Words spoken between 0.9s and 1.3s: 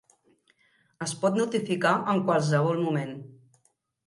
Es